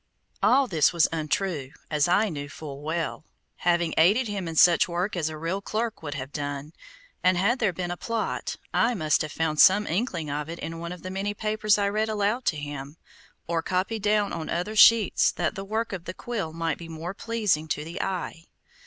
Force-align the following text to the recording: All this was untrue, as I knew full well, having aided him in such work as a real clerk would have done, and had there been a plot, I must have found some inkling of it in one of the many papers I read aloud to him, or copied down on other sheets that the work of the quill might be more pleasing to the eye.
All 0.41 0.65
this 0.65 0.91
was 0.91 1.07
untrue, 1.11 1.73
as 1.91 2.07
I 2.07 2.27
knew 2.29 2.49
full 2.49 2.81
well, 2.81 3.23
having 3.57 3.93
aided 3.99 4.27
him 4.27 4.47
in 4.47 4.55
such 4.55 4.89
work 4.89 5.15
as 5.15 5.29
a 5.29 5.37
real 5.37 5.61
clerk 5.61 6.01
would 6.01 6.15
have 6.15 6.31
done, 6.33 6.73
and 7.23 7.37
had 7.37 7.59
there 7.59 7.71
been 7.71 7.91
a 7.91 7.97
plot, 7.97 8.55
I 8.73 8.95
must 8.95 9.21
have 9.21 9.31
found 9.31 9.59
some 9.59 9.85
inkling 9.85 10.27
of 10.31 10.49
it 10.49 10.57
in 10.57 10.79
one 10.79 10.91
of 10.91 11.03
the 11.03 11.11
many 11.11 11.35
papers 11.35 11.77
I 11.77 11.87
read 11.87 12.09
aloud 12.09 12.45
to 12.45 12.57
him, 12.57 12.97
or 13.45 13.61
copied 13.61 14.01
down 14.01 14.33
on 14.33 14.49
other 14.49 14.75
sheets 14.75 15.31
that 15.33 15.53
the 15.53 15.63
work 15.63 15.93
of 15.93 16.05
the 16.05 16.15
quill 16.15 16.51
might 16.51 16.79
be 16.79 16.89
more 16.89 17.13
pleasing 17.13 17.67
to 17.67 17.83
the 17.83 18.01
eye. 18.01 18.45